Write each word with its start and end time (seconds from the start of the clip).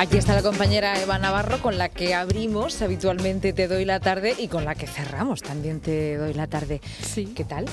Aquí 0.00 0.16
está 0.16 0.34
la 0.34 0.40
compañera 0.40 0.98
Eva 0.98 1.18
Navarro 1.18 1.60
con 1.60 1.76
la 1.76 1.90
que 1.90 2.14
abrimos 2.14 2.80
habitualmente 2.80 3.52
Te 3.52 3.68
doy 3.68 3.84
la 3.84 4.00
tarde 4.00 4.34
y 4.38 4.48
con 4.48 4.64
la 4.64 4.74
que 4.74 4.86
cerramos 4.86 5.42
también 5.42 5.80
Te 5.80 6.16
doy 6.16 6.32
la 6.32 6.46
tarde. 6.46 6.80
Sí. 7.02 7.34
¿Qué 7.36 7.44
tal? 7.44 7.66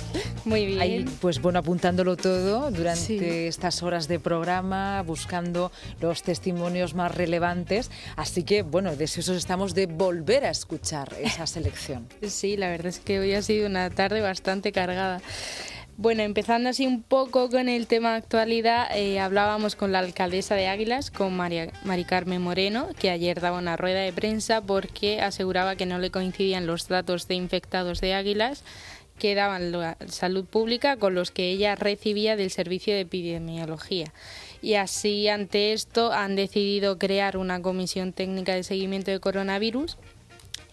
Muy 0.43 0.66
bien. 0.66 0.82
Ahí, 0.82 1.05
pues 1.21 1.42
bueno, 1.42 1.60
apuntándolo 1.60 2.18
todo 2.18 2.70
durante 2.70 2.98
Sí. 3.02 3.18
estas 3.48 3.82
horas 3.82 4.10
de 4.10 4.20
programa, 4.20 5.04
buscando 5.04 5.71
los 6.02 6.21
testimonios 6.21 6.96
más 6.96 7.16
relevantes. 7.16 7.92
Así 8.18 8.44
que, 8.44 8.62
bueno, 8.62 8.98
deseosos 8.98 9.38
estamos 9.38 9.73
de 9.73 9.86
volver 9.86 10.44
a 10.44 10.50
escuchar 10.50 11.15
esa 11.21 11.48
selección. 11.48 12.07
Sí, 12.28 12.57
la 12.57 12.68
verdad 12.68 12.87
es 12.87 13.00
que 13.00 13.20
hoy 13.20 13.34
ha 13.36 13.42
sido 13.42 13.68
una 13.68 13.89
tarde 13.89 14.20
bastante 14.20 14.73
cargada. 14.73 15.21
Bueno, 16.00 16.21
empezando 16.21 16.69
así 16.69 16.86
un 16.86 17.01
poco 17.01 17.50
con 17.50 17.68
el 17.69 17.87
tema 17.87 18.11
de 18.11 18.18
actualidad, 18.18 18.87
eh, 18.96 19.19
hablábamos 19.19 19.75
con 19.75 19.92
la 19.92 19.97
alcaldesa 19.97 20.54
de 20.54 20.68
Águilas, 20.68 21.10
con 21.10 21.36
María, 21.36 21.71
Mari 21.86 22.06
Carmen 22.06 22.39
Moreno, 22.39 22.89
que 23.00 23.10
ayer 23.10 23.42
daba 23.42 23.57
una 23.57 23.78
rueda 23.78 24.01
de 24.01 24.14
prensa 24.14 24.61
porque 24.61 25.21
aseguraba 25.21 25.75
que 25.75 25.87
no 25.87 25.97
le 25.97 26.11
coincidían 26.11 26.68
los 26.68 26.87
datos 26.87 27.28
de 27.28 27.33
infectados 27.33 28.00
de 28.00 28.14
Águilas 28.14 28.64
que 29.18 29.33
daban 29.33 29.71
la 29.71 29.97
salud 30.06 30.46
pública 30.46 30.97
con 30.97 31.15
los 31.15 31.32
que 31.32 31.50
ella 31.50 31.73
recibía 31.73 32.36
del 32.36 32.52
servicio 32.52 32.94
de 32.94 33.00
epidemiología. 33.00 34.14
Y 34.61 34.75
así 34.75 35.28
ante 35.28 35.73
esto 35.73 36.11
han 36.11 36.36
decidido 36.36 37.00
crear 37.00 37.38
una 37.38 37.59
comisión 37.64 38.14
técnica 38.14 38.53
de 38.53 38.61
seguimiento 38.61 39.09
de 39.09 39.20
coronavirus 39.20 39.98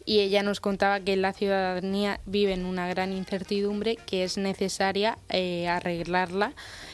y 0.06 0.20
ella 0.20 0.42
nos 0.42 0.60
contaba 0.60 1.00
que 1.00 1.16
la 1.16 1.32
ciudadanía 1.32 2.20
vive 2.27 2.52
en 2.52 2.66
una 2.66 2.86
gran 2.88 3.12
incertidumbre 3.12 3.97
que 4.06 4.24
es 4.24 4.36
necesaria 4.36 5.16
eh, 5.30 5.66
arreglarla 5.69 6.52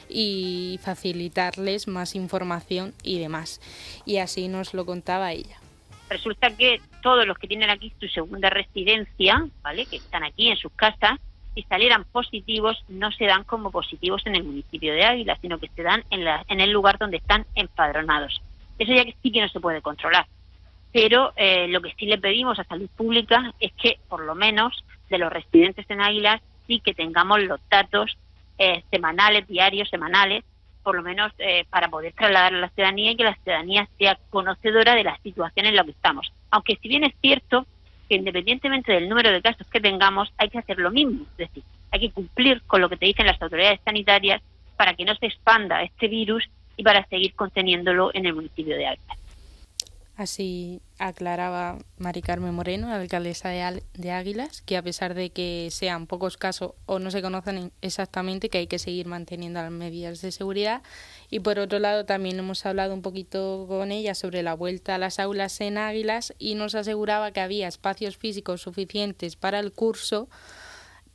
y 0.09 0.79
facilitarles 0.83 1.89
más 1.89 2.15
información 2.15 2.93
y 3.03 3.19
demás. 3.19 3.61
Y 4.05 4.19
así 4.19 4.49
nos 4.49 4.75
lo 4.75 4.85
contaba 4.87 5.33
ella. 5.33 5.57
resulta 6.09 6.51
que 6.57 6.81
todos 7.03 7.25
los 7.27 7.39
que 7.39 7.47
tienen 7.49 7.71
aquí 7.71 7.93
su 8.01 8.09
segunda 8.09 8.51
residencia, 8.51 9.47
¿vale? 9.63 9.87
Que 9.87 9.97
están 9.97 10.25
aquí 10.25 10.49
en 10.49 10.57
sus 10.57 10.73
casas, 10.73 11.19
si 11.55 11.63
salieran 11.63 12.05
positivos, 12.05 12.77
no 12.89 13.11
se 13.13 13.25
dan 13.27 13.45
como 13.45 13.71
positivos 13.71 14.23
en 14.27 14.37
el 14.37 14.45
municipio 14.45 14.93
de 14.93 15.05
Águila, 15.05 15.37
sino 15.41 15.59
que 15.59 15.69
se 15.75 15.83
dan 15.83 16.05
en, 16.11 16.25
la- 16.25 16.45
en 16.49 16.61
el 16.61 16.71
lugar 16.71 16.99
donde 16.99 17.17
están 17.17 17.47
empadronados. 17.55 18.41
Eso 18.79 18.93
ya 18.93 19.05
que 19.05 19.15
sí 19.23 19.31
que 19.33 19.41
no 19.41 19.49
se 19.49 19.61
puede 19.61 19.83
controlar. 19.83 20.27
Pero 20.93 21.33
eh, 21.37 21.69
lo 21.69 21.81
que 21.81 21.95
sí 21.99 22.07
le 22.07 22.19
pedimos 22.19 22.59
a 22.59 22.65
Salud 22.65 22.89
Pública 22.97 23.55
es 23.61 23.73
que, 23.73 23.99
por 24.09 24.25
lo 24.25 24.35
menos, 24.35 24.85
de 25.09 25.19
los 25.19 25.33
residentes 25.33 25.87
en 25.89 26.01
Águila, 26.01 26.41
sí 26.67 26.81
que 26.81 26.95
tengamos 26.95 27.41
los 27.43 27.61
datos 27.69 28.17
eh, 28.59 28.83
semanales, 28.91 29.47
diarios, 29.47 29.89
semanales, 29.89 30.45
por 30.83 30.97
lo 30.97 31.03
menos 31.03 31.33
eh, 31.39 31.65
para 31.71 31.89
poder 31.89 32.13
trasladar 32.15 32.55
a 32.55 32.59
la 32.59 32.69
ciudadanía 32.71 33.13
y 33.13 33.17
que 33.17 33.25
la 33.25 33.37
ciudadanía 33.37 33.89
sea 33.99 34.19
conocedora 34.31 34.95
de 34.95 35.05
la 35.05 35.19
situación 35.19 35.67
en 35.67 35.77
la 35.77 35.85
que 35.85 35.91
estamos. 35.91 36.33
Aunque 36.51 36.77
si 36.77 36.89
bien 36.89 37.05
es 37.05 37.15
cierto 37.21 37.67
que 38.09 38.17
independientemente 38.17 38.93
del 38.93 39.09
número 39.09 39.31
de 39.31 39.43
casos 39.43 39.67
que 39.69 39.81
tengamos, 39.81 40.33
hay 40.37 40.49
que 40.49 40.59
hacer 40.59 40.79
lo 40.79 40.91
mismo, 40.91 41.27
es 41.33 41.49
decir, 41.49 41.63
hay 41.93 42.01
que 42.01 42.11
cumplir 42.11 42.63
con 42.67 42.81
lo 42.81 42.89
que 42.89 42.97
te 42.97 43.07
dicen 43.07 43.27
las 43.27 43.41
autoridades 43.41 43.81
sanitarias 43.85 44.43
para 44.77 44.95
que 44.95 45.05
no 45.05 45.15
se 45.15 45.27
expanda 45.27 45.83
este 45.83 46.09
virus 46.09 46.49
y 46.77 46.83
para 46.83 47.07
seguir 47.07 47.35
conteniéndolo 47.35 48.11
en 48.15 48.27
el 48.27 48.35
municipio 48.35 48.77
de 48.77 48.87
Ávila. 48.87 49.20
Así 50.21 50.83
aclaraba 50.99 51.79
Mari 51.97 52.21
Carmen 52.21 52.53
Moreno, 52.53 52.93
alcaldesa 52.93 53.49
de, 53.49 53.83
de 53.95 54.11
Águilas, 54.11 54.61
que 54.61 54.77
a 54.77 54.83
pesar 54.83 55.15
de 55.15 55.31
que 55.31 55.69
sean 55.71 56.07
pocos 56.07 56.37
casos 56.37 56.73
o 56.85 56.99
no 56.99 57.11
se 57.11 57.23
conocen 57.23 57.73
exactamente, 57.81 58.51
que 58.51 58.59
hay 58.59 58.67
que 58.67 58.79
seguir 58.79 59.07
manteniendo 59.07 59.63
las 59.63 59.71
medidas 59.71 60.21
de 60.21 60.31
seguridad. 60.31 60.83
Y 61.31 61.41
por 61.41 61.59
otro 61.59 61.79
lado, 61.79 62.05
también 62.05 62.39
hemos 62.39 62.67
hablado 62.67 62.93
un 62.93 63.01
poquito 63.01 63.65
con 63.67 63.93
ella 63.93 64.15
sobre 64.15 64.43
la 64.43 64.53
vuelta 64.53 64.97
a 64.97 64.99
las 64.99 65.19
aulas 65.19 65.59
en 65.63 65.79
Águilas 65.79 66.35
y 66.39 66.55
nos 66.55 66.75
aseguraba 66.75 67.33
que 67.33 67.41
había 67.41 67.67
espacios 67.67 68.19
físicos 68.19 68.61
suficientes 68.61 69.37
para 69.37 69.59
el 69.59 69.73
curso, 69.73 70.29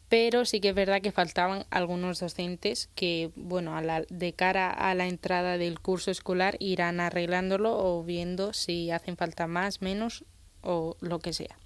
pero 0.10 0.46
sí 0.46 0.60
que 0.60 0.70
es 0.70 0.76
verdad 0.76 1.02
que 1.02 1.12
faltaban 1.12 1.66
algunos 1.72 2.20
docentes 2.20 2.90
que, 2.96 3.32
bueno, 3.36 3.76
a 3.76 3.82
la- 3.82 4.06
de 4.10 4.34
cara 4.34 4.70
a 4.70 4.94
la 4.96 5.08
entrada 5.08 5.58
del 5.58 5.80
curso 5.80 6.12
escolar 6.12 6.58
irán 6.60 7.00
arreglándolo 7.00 7.76
o 7.78 8.04
viendo 8.04 8.54
si 8.54 8.92
hacen 8.92 9.18
falta 9.18 9.48
más, 9.48 9.82
menos 9.82 10.24
o 10.62 10.96
lo 11.00 11.20
que 11.20 11.34
sea. 11.34 11.58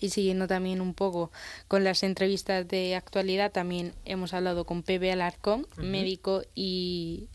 Y 0.00 0.10
siguiendo 0.10 0.46
también 0.46 0.80
un 0.82 0.92
poco 0.94 1.32
con 1.68 1.82
las 1.82 2.02
entrevistas 2.02 2.68
de 2.68 2.94
actualidad, 2.94 3.50
también 3.50 3.94
hemos 4.04 4.34
hablado 4.34 4.64
con 4.66 4.82
Pepe 4.82 5.10
Alarcón, 5.10 5.66
médico 5.78 6.42
y 6.54 7.28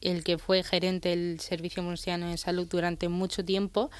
el 0.00 0.24
que 0.24 0.38
fue 0.38 0.62
gerente 0.62 1.10
del 1.10 1.40
Servicio 1.40 1.82
Murciano 1.82 2.30
de 2.30 2.38
Salud 2.38 2.66
durante 2.68 3.08
mucho 3.08 3.44
tiempo, 3.44 3.90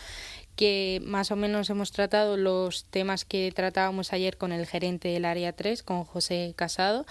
que 0.56 1.02
más 1.04 1.30
o 1.30 1.36
menos 1.36 1.68
hemos 1.70 1.92
tratado 1.92 2.36
los 2.36 2.86
temas 2.86 3.24
que 3.24 3.52
tratábamos 3.54 4.12
ayer 4.12 4.38
con 4.38 4.52
el 4.52 4.66
gerente 4.66 5.08
del 5.08 5.26
área 5.26 5.52
3, 5.52 5.82
con 5.82 6.04
José 6.04 6.54
Casado, 6.56 7.06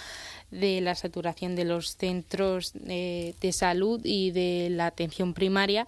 de 0.52 0.82
la 0.82 0.96
saturación 0.96 1.56
de 1.56 1.66
los 1.66 1.96
centros 1.96 2.74
eh, 2.88 3.36
de 3.40 3.52
salud 3.52 4.02
y 4.04 4.32
de 4.32 4.70
la 4.72 4.88
atención 4.88 5.34
primaria. 5.34 5.88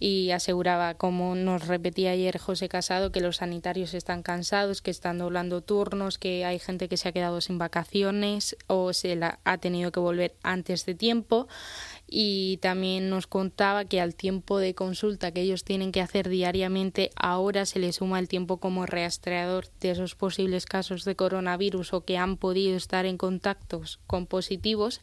Y 0.00 0.30
aseguraba, 0.32 0.94
como 0.94 1.34
nos 1.34 1.66
repetía 1.66 2.10
ayer 2.10 2.38
José 2.38 2.68
Casado, 2.68 3.12
que 3.12 3.20
los 3.20 3.36
sanitarios 3.36 3.94
están 3.94 4.22
cansados, 4.22 4.82
que 4.82 4.90
están 4.90 5.18
doblando 5.18 5.60
turnos, 5.60 6.18
que 6.18 6.44
hay 6.44 6.58
gente 6.58 6.88
que 6.88 6.96
se 6.96 7.08
ha 7.08 7.12
quedado 7.12 7.40
sin 7.40 7.58
vacaciones 7.58 8.56
o 8.66 8.92
se 8.92 9.14
la 9.14 9.38
ha 9.44 9.58
tenido 9.58 9.92
que 9.92 10.00
volver 10.00 10.34
antes 10.42 10.84
de 10.84 10.94
tiempo 10.94 11.48
y 12.10 12.58
también 12.62 13.10
nos 13.10 13.26
contaba 13.26 13.84
que 13.84 14.00
al 14.00 14.14
tiempo 14.14 14.58
de 14.58 14.74
consulta 14.74 15.32
que 15.32 15.42
ellos 15.42 15.64
tienen 15.64 15.92
que 15.92 16.00
hacer 16.00 16.28
diariamente, 16.28 17.10
ahora 17.16 17.66
se 17.66 17.78
le 17.78 17.92
suma 17.92 18.18
el 18.18 18.28
tiempo 18.28 18.58
como 18.58 18.86
rastreador 18.86 19.66
de 19.80 19.90
esos 19.90 20.14
posibles 20.14 20.64
casos 20.64 21.04
de 21.04 21.16
coronavirus 21.16 21.92
o 21.92 22.04
que 22.04 22.16
han 22.16 22.36
podido 22.36 22.76
estar 22.76 23.04
en 23.04 23.18
contactos 23.18 24.00
con 24.06 24.26
positivos 24.26 25.02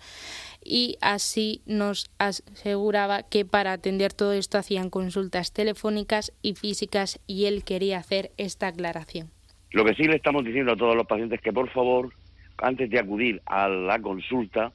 y 0.64 0.98
así 1.00 1.62
nos 1.66 2.10
aseguraba 2.18 3.24
que 3.24 3.46
para 3.46 3.74
atender 3.74 4.12
todo 4.12 4.34
esto 4.34 4.58
hacían 4.58 4.90
consultas 4.90 5.54
telefónicas 5.54 6.34
y 6.42 6.56
físicas 6.56 7.20
y 7.28 7.46
él 7.46 7.64
quería 7.64 8.00
hacer 8.00 8.32
esta 8.38 8.68
aclaración. 8.68 9.30
Lo 9.72 9.86
que 9.86 9.94
sí 9.94 10.04
le 10.04 10.16
estamos 10.16 10.44
diciendo 10.44 10.72
a 10.72 10.78
todos 10.78 10.96
los 10.96 11.06
pacientes 11.06 11.38
es 11.38 11.44
que 11.44 11.54
por 11.54 11.70
favor, 11.70 12.14
antes 12.58 12.90
de 12.90 13.00
acudir 13.00 13.42
a 13.46 13.68
la 13.68 14.00
consulta, 14.00 14.72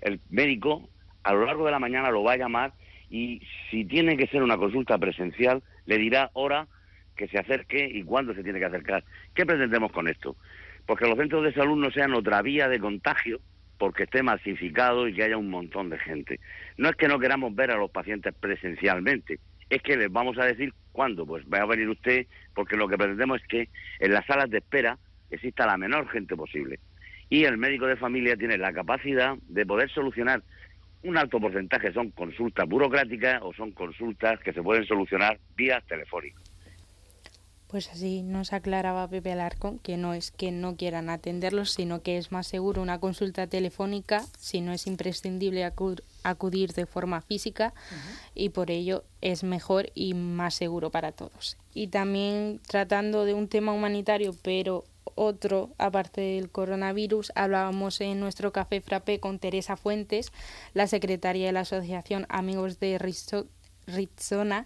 el 0.00 0.20
médico 0.30 0.88
a 1.24 1.32
lo 1.32 1.46
largo 1.46 1.64
de 1.64 1.72
la 1.72 1.78
mañana 1.78 2.10
lo 2.10 2.22
va 2.22 2.32
a 2.32 2.36
llamar 2.36 2.72
y 3.10 3.40
si 3.70 3.84
tiene 3.84 4.16
que 4.16 4.26
ser 4.26 4.42
una 4.42 4.56
consulta 4.56 4.98
presencial, 4.98 5.62
le 5.86 5.98
dirá 5.98 6.30
hora 6.34 6.68
que 7.16 7.28
se 7.28 7.38
acerque 7.38 7.88
y 7.92 8.02
cuándo 8.02 8.34
se 8.34 8.42
tiene 8.42 8.58
que 8.58 8.66
acercar. 8.66 9.04
¿Qué 9.34 9.46
pretendemos 9.46 9.92
con 9.92 10.08
esto? 10.08 10.36
Porque 10.86 11.06
los 11.06 11.16
centros 11.16 11.44
de 11.44 11.54
salud 11.54 11.76
no 11.76 11.90
sean 11.90 12.14
otra 12.14 12.42
vía 12.42 12.68
de 12.68 12.78
contagio 12.78 13.40
porque 13.78 14.04
esté 14.04 14.22
masificado 14.22 15.08
y 15.08 15.14
que 15.14 15.24
haya 15.24 15.36
un 15.36 15.50
montón 15.50 15.90
de 15.90 15.98
gente. 15.98 16.40
No 16.76 16.88
es 16.88 16.96
que 16.96 17.08
no 17.08 17.18
queramos 17.18 17.54
ver 17.54 17.70
a 17.70 17.76
los 17.76 17.90
pacientes 17.90 18.34
presencialmente, 18.34 19.38
es 19.70 19.82
que 19.82 19.96
les 19.96 20.10
vamos 20.10 20.38
a 20.38 20.44
decir 20.44 20.72
cuándo, 20.92 21.26
pues 21.26 21.44
va 21.52 21.58
a 21.58 21.66
venir 21.66 21.88
usted, 21.88 22.26
porque 22.54 22.76
lo 22.76 22.88
que 22.88 22.98
pretendemos 22.98 23.40
es 23.40 23.48
que 23.48 23.68
en 24.00 24.12
las 24.12 24.26
salas 24.26 24.50
de 24.50 24.58
espera 24.58 24.98
exista 25.30 25.66
la 25.66 25.76
menor 25.76 26.08
gente 26.08 26.36
posible. 26.36 26.78
Y 27.30 27.44
el 27.44 27.56
médico 27.56 27.86
de 27.86 27.96
familia 27.96 28.36
tiene 28.36 28.58
la 28.58 28.72
capacidad 28.72 29.36
de 29.48 29.66
poder 29.66 29.90
solucionar 29.90 30.42
un 31.04 31.16
alto 31.16 31.38
porcentaje, 31.38 31.92
son 31.92 32.10
consultas 32.10 32.68
burocráticas 32.68 33.40
o 33.42 33.52
son 33.52 33.72
consultas 33.72 34.40
que 34.40 34.52
se 34.52 34.62
pueden 34.62 34.84
solucionar 34.86 35.38
vía 35.56 35.80
telefónica. 35.86 36.40
Pues 37.68 37.90
así 37.90 38.22
nos 38.22 38.52
aclaraba 38.52 39.08
Pepe 39.08 39.32
Alarcón 39.32 39.80
que 39.80 39.96
no 39.96 40.14
es 40.14 40.30
que 40.30 40.52
no 40.52 40.76
quieran 40.76 41.10
atenderlos, 41.10 41.72
sino 41.72 42.02
que 42.02 42.18
es 42.18 42.30
más 42.30 42.46
seguro 42.46 42.80
una 42.80 43.00
consulta 43.00 43.48
telefónica 43.48 44.22
si 44.38 44.60
no 44.60 44.72
es 44.72 44.86
imprescindible 44.86 45.66
acu- 45.66 46.00
acudir 46.22 46.72
de 46.72 46.86
forma 46.86 47.20
física 47.20 47.74
y 48.34 48.50
por 48.50 48.70
ello 48.70 49.02
es 49.22 49.42
mejor 49.42 49.90
y 49.94 50.14
más 50.14 50.54
seguro 50.54 50.90
para 50.90 51.10
todos. 51.10 51.56
Y 51.74 51.88
también 51.88 52.60
tratando 52.68 53.24
de 53.24 53.34
un 53.34 53.48
tema 53.48 53.72
humanitario, 53.72 54.36
pero 54.42 54.84
otro 55.14 55.70
aparte 55.78 56.20
del 56.20 56.50
coronavirus, 56.50 57.32
hablábamos 57.34 58.00
en 58.00 58.20
nuestro 58.20 58.52
café 58.52 58.80
frappé 58.80 59.20
con 59.20 59.38
Teresa 59.38 59.76
Fuentes, 59.76 60.32
la 60.72 60.86
secretaria 60.86 61.46
de 61.46 61.52
la 61.52 61.60
Asociación 61.60 62.26
Amigos 62.28 62.80
de 62.80 62.98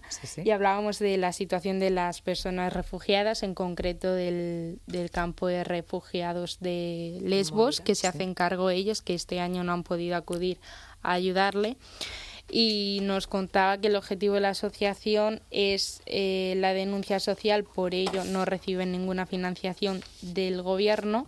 Sí, 0.09 0.27
sí. 0.27 0.41
y 0.45 0.51
hablábamos 0.51 0.99
de 0.99 1.17
la 1.17 1.33
situación 1.33 1.79
de 1.79 1.89
las 1.89 2.21
personas 2.21 2.73
refugiadas, 2.73 3.43
en 3.43 3.53
concreto 3.53 4.13
del, 4.13 4.79
del 4.87 5.11
campo 5.11 5.47
de 5.47 5.63
refugiados 5.63 6.59
de 6.59 7.19
Lesbos, 7.21 7.81
que 7.81 7.95
se 7.95 8.01
sí. 8.01 8.07
hacen 8.07 8.33
cargo 8.33 8.69
ellos, 8.69 9.01
que 9.01 9.15
este 9.15 9.39
año 9.39 9.63
no 9.63 9.73
han 9.73 9.83
podido 9.83 10.15
acudir 10.15 10.59
a 11.01 11.13
ayudarle. 11.13 11.77
Y 12.49 12.99
nos 13.03 13.27
contaba 13.27 13.77
que 13.77 13.87
el 13.87 13.95
objetivo 13.95 14.35
de 14.35 14.41
la 14.41 14.49
asociación 14.49 15.41
es 15.51 16.01
eh, 16.05 16.55
la 16.57 16.73
denuncia 16.73 17.19
social, 17.19 17.63
por 17.63 17.93
ello 17.93 18.23
no 18.23 18.45
reciben 18.45 18.91
ninguna 18.91 19.25
financiación 19.25 20.01
del 20.21 20.61
gobierno 20.61 21.27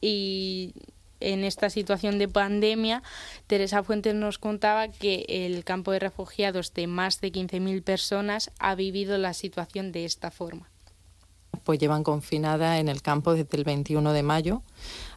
y 0.00 0.74
en 1.20 1.44
esta 1.44 1.68
situación 1.68 2.18
de 2.18 2.28
pandemia, 2.28 3.02
Teresa 3.46 3.82
Fuentes 3.82 4.14
nos 4.14 4.38
contaba 4.38 4.88
que 4.88 5.26
el 5.28 5.64
campo 5.64 5.92
de 5.92 5.98
refugiados 5.98 6.72
de 6.72 6.86
más 6.86 7.20
de 7.20 7.30
15.000 7.30 7.82
personas 7.82 8.50
ha 8.58 8.74
vivido 8.74 9.18
la 9.18 9.34
situación 9.34 9.92
de 9.92 10.04
esta 10.06 10.30
forma 10.30 10.70
pues 11.64 11.78
llevan 11.78 12.02
confinada 12.02 12.78
en 12.78 12.88
el 12.88 13.02
campo 13.02 13.34
desde 13.34 13.56
el 13.56 13.64
21 13.64 14.12
de 14.12 14.22
mayo, 14.22 14.62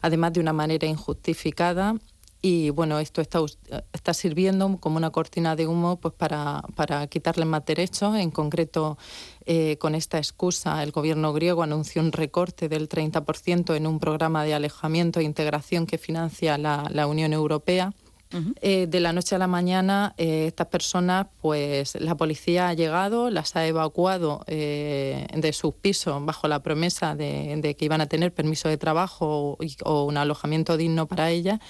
además 0.02 0.32
de 0.32 0.40
una 0.40 0.52
manera 0.52 0.86
injustificada. 0.86 1.96
Y 2.46 2.68
bueno, 2.68 2.98
esto 2.98 3.22
está, 3.22 4.12
sirviendo 4.12 4.76
como 4.76 4.98
una 4.98 5.08
cortina 5.08 5.56
de 5.56 5.66
humo 5.66 5.96
pues 5.96 6.12
para, 6.12 6.62
quitarles 7.08 7.46
más 7.46 7.64
derechos. 7.64 8.16
En 8.16 8.30
concreto, 8.30 8.98
eh, 9.46 9.78
con 9.78 9.94
esta 9.94 10.18
excusa, 10.18 10.82
el 10.82 10.90
gobierno 10.90 11.32
griego 11.32 11.62
anunció 11.62 12.02
un 12.02 12.12
recorte 12.12 12.68
del 12.68 12.86
30% 12.90 13.74
en 13.74 13.86
un 13.86 13.98
programa 13.98 14.44
de 14.44 14.52
alejamiento 14.52 15.20
e 15.20 15.22
integración 15.22 15.86
que 15.86 15.96
financia 15.96 16.58
la 16.58 17.06
Unión 17.06 17.32
Europea 17.32 17.94
eh, 18.60 18.86
de 18.88 19.00
la 19.00 19.12
noche 19.12 19.34
a 19.34 19.38
la 19.38 19.46
mañana, 19.46 20.14
eh, 20.16 20.46
estas 20.48 20.66
personas, 20.66 21.26
pues 21.40 21.94
la 22.00 22.16
policía 22.16 22.68
ha 22.68 22.74
llegado, 22.74 23.30
las 23.30 23.54
ha 23.56 23.66
evacuado 23.66 24.44
eh, 24.46 25.26
de 25.34 25.52
sus 25.52 25.74
pisos 25.74 26.24
bajo 26.24 26.48
la 26.48 26.60
promesa 26.60 27.14
de, 27.14 27.76
que 27.78 27.84
iban 27.84 28.00
a 28.00 28.06
tener 28.06 28.32
permiso 28.32 28.68
de 28.68 28.76
trabajo 28.76 29.56
o, 29.84 30.04
un 30.04 30.16
alojamiento 30.16 30.76
digno 30.76 31.06
para 31.06 31.30
ellas, 31.30 31.60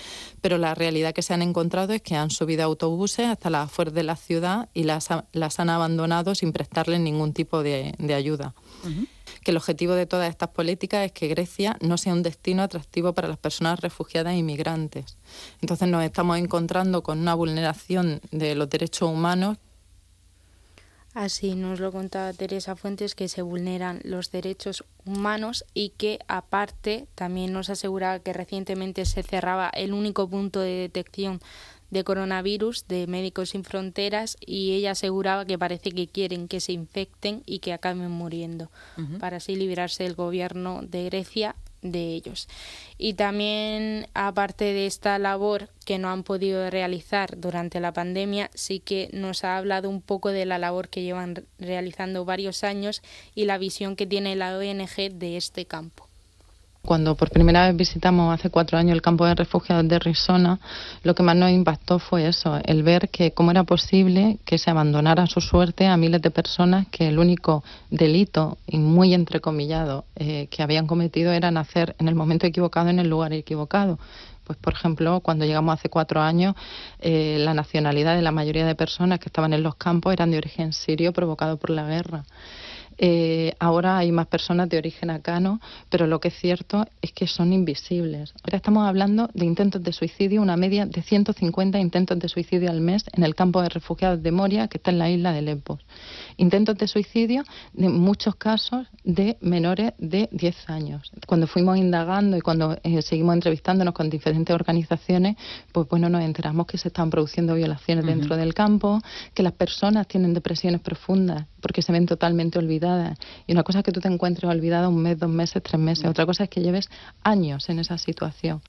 pero 0.41 0.59
la 0.59 0.75
realidad 0.75 1.13
que 1.13 1.23
se 1.23 1.35
han 1.35 1.43
encontrado 1.43 1.93
es 1.93 2.03
que 2.03 2.17
han 2.17 2.31
subido 2.31 2.65
autobuses 2.65 3.27
hasta 3.27 3.51
las 3.51 3.67
afueras 3.67 3.95
de 3.95 4.03
la 4.03 4.17
ciudad 4.17 4.69
y 4.75 4.85
las, 4.85 5.09
las 5.33 5.61
han 5.61 5.71
abandonado 5.71 6.35
sin 6.35 6.53
prestarles 6.53 7.01
ningún 7.01 7.33
tipo 7.33 7.63
de, 7.63 7.95
ayuda 8.15 8.55
que 9.43 9.51
el 9.51 9.57
objetivo 9.57 9.95
de 9.95 10.07
todas 10.07 10.29
estas 10.29 10.51
políticas 10.51 11.05
es 11.05 11.13
que 11.13 11.29
Grecia 11.29 11.77
no 11.81 11.99
sea 11.99 12.13
un 12.13 12.23
destino 12.23 12.63
atractivo 12.63 13.13
para 13.13 13.29
las 13.29 13.39
personas 13.39 13.81
refugiadas 13.81 14.35
e 14.35 14.39
inmigrantes. 14.39 15.17
Entonces 15.61 15.89
nos 15.89 16.05
estamos 16.05 16.39
encontrando 16.39 17.03
con 17.03 17.19
una 17.19 17.35
vulneración 17.35 18.21
de 18.31 18.55
los 18.55 18.69
derechos 18.71 19.09
humanos. 19.11 19.59
Así 21.15 21.55
nos 21.55 21.79
lo 21.79 21.93
contaba 21.93 22.33
Teresa 22.33 22.75
Fuentes, 22.75 23.15
que 23.15 23.29
se 23.29 23.41
vulneran 23.41 24.01
los 24.03 24.33
derechos 24.33 24.83
humanos 25.07 25.65
y 25.73 25.91
que 25.91 26.19
aparte 26.27 27.07
también 27.15 27.53
nos 27.53 27.71
aseguraba 27.71 28.19
que 28.19 28.33
recientemente 28.33 29.05
se 29.05 29.23
cerraba 29.23 29.69
el 29.69 29.93
único 29.93 30.29
punto 30.29 30.59
de 30.59 30.73
detección 30.73 31.41
de 31.91 32.05
coronavirus 32.05 32.87
de 32.89 33.07
Médicos 33.07 33.51
Sin 33.51 33.65
Fronteras 33.65 34.37
y 34.41 34.73
ella 34.73 34.93
aseguraba 34.93 35.45
que 35.45 35.59
parece 35.59 35.91
que 35.91 36.07
quieren 36.07 36.49
que 36.49 36.61
se 36.61 36.73
infecten 36.73 37.43
y 37.47 37.59
que 37.61 37.73
acaben 37.73 38.11
muriendo 38.11 38.71
para 39.21 39.39
así 39.39 39.57
librarse 39.57 40.05
del 40.05 40.15
gobierno 40.15 40.81
de 40.83 41.05
Grecia 41.05 41.57
de 41.85 42.15
ellos. 42.15 42.49
Y 42.99 43.15
también, 43.15 44.09
aparte 44.15 44.65
de 44.65 44.87
esta 44.87 45.19
labor 45.19 45.69
que 45.85 45.99
no 45.99 46.09
han 46.09 46.25
podido 46.25 46.69
realizar 46.71 47.39
durante 47.39 47.79
la 47.79 47.93
pandemia, 47.93 48.51
sí 48.55 48.81
que 48.81 49.11
nos 49.13 49.45
ha 49.45 49.57
hablado 49.57 49.89
un 49.89 50.01
poco 50.01 50.31
de 50.31 50.47
la 50.47 50.59
labor 50.59 50.89
que 50.89 51.03
llevan 51.03 51.45
realizando 51.59 52.25
varios 52.25 52.65
años 52.65 53.03
y 53.35 53.45
la 53.45 53.59
visión 53.59 53.95
que 53.95 54.07
tiene 54.07 54.35
la 54.35 54.57
ONG 54.57 55.13
de 55.13 55.37
este 55.37 55.67
campo. 55.67 56.09
Cuando 56.85 57.15
por 57.15 57.31
primera 57.31 57.67
vez 57.67 57.77
visitamos 57.77 58.35
hace 58.35 58.51
cuatro 58.51 58.77
años 58.77 58.93
el 58.93 59.01
campo 59.01 59.25
de 59.25 59.35
refugiados 59.35 59.89
de 59.89 59.99
Risona, 59.99 60.61
lo 61.03 61.15
que 61.15 61.23
más 61.23 61.35
nos 61.35 61.51
impactó 61.51 61.99
fue 61.99 62.29
eso, 62.29 62.61
el 62.63 62.83
ver 62.83 63.09
que 63.09 63.33
cómo 63.33 63.53
era 63.53 63.65
posible 63.65 64.39
que 64.45 64.59
se 64.59 64.71
abandonara 64.71 65.27
su 65.27 65.41
suerte 65.41 65.87
a 65.87 65.97
miles 65.97 66.21
de 66.21 66.31
personas 66.31 66.87
que 66.91 67.09
el 67.09 67.19
único 67.19 67.65
delito, 67.91 68.59
y 68.67 68.77
muy 68.77 69.15
entrecomillado, 69.15 70.05
eh, 70.17 70.49
que 70.51 70.63
habían 70.63 70.87
cometido 70.87 71.33
era 71.33 71.51
nacer 71.51 71.97
en 71.99 72.09
el 72.09 72.15
momento 72.15 72.47
equivocado, 72.47 72.91
en 72.91 72.99
el 72.99 73.09
lugar 73.09 73.33
equivocado. 73.33 73.99
Pues, 74.45 74.59
por 74.59 74.75
ejemplo, 74.75 75.21
cuando 75.21 75.47
llegamos 75.47 75.73
hace 75.73 75.89
cuatro 75.89 76.21
años, 76.21 76.55
eh, 77.01 77.39
la 77.41 77.55
nacionalidad 77.55 78.15
de 78.15 78.21
la 78.21 78.31
mayoría 78.31 78.67
de 78.67 78.75
personas 78.75 79.21
que 79.21 79.31
estaban 79.31 79.55
en 79.55 79.63
los 79.63 79.77
campos 79.77 80.13
eran 80.13 80.31
de 80.31 80.37
origen 80.37 80.75
sirio 80.75 81.15
provocado 81.15 81.57
por 81.57 81.71
la 81.71 81.87
guerra. 81.87 82.25
Eh, 82.99 83.55
ahora 83.59 83.99
hay 83.99 84.13
más 84.13 84.27
personas 84.27 84.69
de 84.69 84.79
origen 84.79 85.11
acano, 85.11 85.61
pero 85.91 86.07
lo 86.07 86.21
que 86.21 86.29
es 86.29 86.35
cierto 86.35 86.87
es 87.03 87.13
que 87.13 87.27
son 87.27 87.53
invisibles. 87.53 88.33
Ahora 88.43 88.57
estamos 88.57 88.87
hablando 88.87 89.29
de 89.35 89.45
intentos 89.45 89.83
de 89.83 89.93
suicidio, 89.93 90.43
una 90.43 90.57
media 90.57 90.87
de 90.87 91.03
150 91.03 91.79
intentos 91.79 92.19
de 92.19 92.29
suicidio 92.29 92.71
al 92.71 92.81
mes 92.81 93.05
en 93.13 93.25
el 93.25 93.35
campo 93.35 93.63
de 93.63 93.69
refugiados 93.69 94.23
de 94.23 94.33
Moria, 94.33 94.69
que 94.69 94.79
está 94.79 94.91
en 94.91 94.99
la 94.99 95.11
isla 95.11 95.33
de 95.33 95.43
Lesbos. 95.43 95.81
Intentos 96.37 96.77
de 96.79 96.89
suicidio, 96.89 97.45
en 97.77 97.99
muchos 97.99 98.37
casos, 98.37 98.87
de 99.03 99.37
menores 99.41 99.93
de 99.99 100.29
10 100.33 100.71
años. 100.71 101.13
Cuando 101.27 101.47
fuimos 101.47 101.77
indagando 101.77 102.37
y 102.37 102.41
cuando 102.41 102.77
eh, 102.83 103.03
seguimos 103.03 103.35
entrevistándonos 103.35 103.95
con 103.95 104.11
diferentes 104.11 104.55
organizaciones, 104.55 105.37
pues 105.73 105.89
bueno, 105.89 106.09
nos 106.09 106.23
enteramos 106.23 106.67
que 106.67 106.79
se 106.79 106.89
están 106.89 107.11
produciendo 107.11 107.55
violaciones 107.55 108.07
dentro 108.07 108.37
del 108.37 108.55
campo, 108.55 109.01
que 109.35 109.43
las 109.43 109.53
personas 109.53 110.07
tienen 110.07 110.35
depresiones 110.35 110.81
profundas 110.81 111.47
porque 111.65 111.81
se 111.81 111.93
ven 111.93 112.05
totalmente 112.05 112.59
olvidadas. 112.59 113.19
Y 113.47 113.53
una 113.53 113.63
cosa 113.63 113.79
es 113.79 113.85
que 113.87 113.91
tú 113.91 114.01
te 114.01 114.09
encuentres 114.09 114.51
olvidada 114.51 114.91
un 114.91 115.01
mes, 115.01 115.19
dos 115.19 115.31
meses, 115.31 115.63
tres 115.63 115.81
meses. 115.81 116.05
Otra 116.05 116.27
cosa 116.27 116.45
es 116.45 116.51
que 116.51 116.61
lleves 116.61 116.91
años 117.23 117.71
en 117.71 117.79
esa 117.79 117.97
situación. 117.97 118.61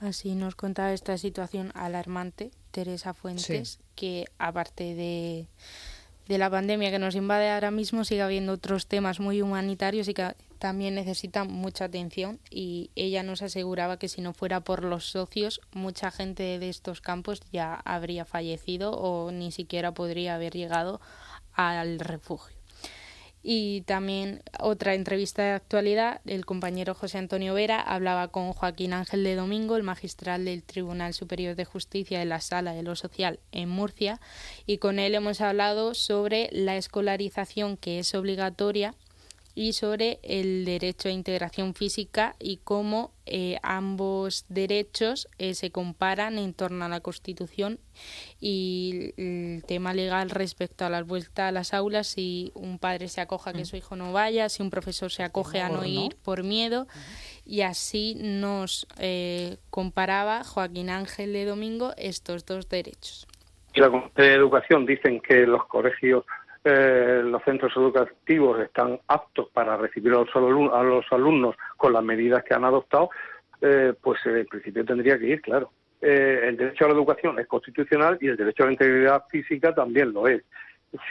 Así 0.00 0.34
nos 0.34 0.54
contaba 0.54 0.94
esta 0.94 1.18
situación 1.18 1.70
alarmante 1.74 2.50
Teresa 2.70 3.12
Fuentes, 3.12 3.78
que 3.94 4.24
aparte 4.38 4.94
de 4.94 5.48
de 6.28 6.38
la 6.38 6.48
pandemia 6.48 6.90
que 6.90 6.98
nos 6.98 7.14
invade 7.14 7.50
ahora 7.50 7.70
mismo 7.70 8.04
sigue 8.04 8.22
habiendo 8.22 8.52
otros 8.52 8.86
temas 8.86 9.20
muy 9.20 9.42
humanitarios 9.42 10.08
y 10.08 10.14
que 10.14 10.34
también 10.58 10.94
necesitan 10.94 11.48
mucha 11.48 11.84
atención 11.84 12.40
y 12.50 12.90
ella 12.94 13.22
nos 13.22 13.42
aseguraba 13.42 13.98
que 13.98 14.08
si 14.08 14.22
no 14.22 14.32
fuera 14.32 14.60
por 14.60 14.84
los 14.84 15.04
socios 15.10 15.60
mucha 15.72 16.10
gente 16.10 16.58
de 16.58 16.68
estos 16.70 17.02
campos 17.02 17.42
ya 17.52 17.74
habría 17.74 18.24
fallecido 18.24 18.92
o 18.92 19.30
ni 19.30 19.52
siquiera 19.52 19.92
podría 19.92 20.36
haber 20.36 20.54
llegado 20.54 21.00
al 21.54 21.98
refugio. 21.98 22.54
Y 23.46 23.82
también 23.82 24.42
otra 24.58 24.94
entrevista 24.94 25.42
de 25.42 25.50
actualidad, 25.50 26.22
el 26.24 26.46
compañero 26.46 26.94
José 26.94 27.18
Antonio 27.18 27.52
Vera 27.52 27.78
hablaba 27.78 28.28
con 28.28 28.54
Joaquín 28.54 28.94
Ángel 28.94 29.22
de 29.22 29.34
Domingo, 29.34 29.76
el 29.76 29.82
magistral 29.82 30.46
del 30.46 30.62
Tribunal 30.62 31.12
Superior 31.12 31.54
de 31.54 31.66
Justicia 31.66 32.18
de 32.18 32.24
la 32.24 32.40
Sala 32.40 32.72
de 32.72 32.82
lo 32.82 32.96
Social 32.96 33.40
en 33.52 33.68
Murcia, 33.68 34.18
y 34.64 34.78
con 34.78 34.98
él 34.98 35.14
hemos 35.14 35.42
hablado 35.42 35.92
sobre 35.92 36.48
la 36.52 36.78
escolarización 36.78 37.76
que 37.76 37.98
es 37.98 38.14
obligatoria 38.14 38.94
y 39.54 39.72
sobre 39.72 40.18
el 40.22 40.64
derecho 40.64 41.08
a 41.08 41.12
integración 41.12 41.74
física 41.74 42.34
y 42.40 42.58
cómo 42.64 43.12
eh, 43.26 43.58
ambos 43.62 44.44
derechos 44.48 45.28
eh, 45.38 45.54
se 45.54 45.70
comparan 45.70 46.38
en 46.38 46.54
torno 46.54 46.84
a 46.84 46.88
la 46.88 47.00
Constitución 47.00 47.78
y 48.40 49.14
el 49.16 49.64
tema 49.64 49.94
legal 49.94 50.30
respecto 50.30 50.84
a 50.84 50.90
la 50.90 51.02
vuelta 51.02 51.48
a 51.48 51.52
las 51.52 51.72
aulas, 51.72 52.08
si 52.08 52.50
un 52.54 52.78
padre 52.78 53.08
se 53.08 53.20
acoja 53.20 53.50
a 53.50 53.52
que 53.52 53.62
mm. 53.62 53.66
su 53.66 53.76
hijo 53.76 53.94
no 53.96 54.12
vaya, 54.12 54.48
si 54.48 54.62
un 54.62 54.70
profesor 54.70 55.10
se 55.12 55.22
acoge 55.22 55.60
a 55.60 55.68
no 55.68 55.84
ir 55.84 56.16
por 56.24 56.42
miedo. 56.42 56.86
Y 57.46 57.60
así 57.60 58.16
nos 58.18 58.86
eh, 58.98 59.58
comparaba 59.70 60.42
Joaquín 60.42 60.90
Ángel 60.90 61.32
de 61.32 61.44
Domingo 61.44 61.92
estos 61.96 62.44
dos 62.44 62.68
derechos. 62.68 63.28
Y 63.74 63.80
la 63.80 63.90
de 64.16 64.34
Educación 64.34 64.86
dicen 64.86 65.20
que 65.20 65.46
los 65.46 65.64
colegios 65.66 66.24
eh, 66.66 67.20
los 67.22 67.42
centros 67.42 67.76
educativos 67.76 68.58
están 68.60 68.98
aptos 69.08 69.48
para 69.52 69.76
recibir 69.76 70.14
a 70.14 70.24
los, 70.24 71.12
alumnos, 71.12 71.56
con 71.76 71.92
las 71.92 72.02
medidas 72.02 72.42
que 72.42 72.54
han 72.54 72.64
adoptado, 72.64 73.10
eh, 73.60 73.92
pues 74.00 74.18
eh, 74.24 74.40
en 74.40 74.46
principio 74.46 74.84
tendría 74.84 75.18
que 75.18 75.26
ir, 75.26 75.42
claro. 75.42 75.70
el 76.00 76.56
derecho 76.56 76.86
a 76.86 76.88
la 76.88 76.94
educación 76.94 77.38
es 77.38 77.46
constitucional 77.46 78.16
y 78.20 78.28
el 78.28 78.36
derecho 78.38 78.62
a 78.62 78.66
la 78.66 78.72
integridad 78.72 79.24
física 79.28 79.74
también 79.74 80.14
lo 80.14 80.26
es. 80.26 80.42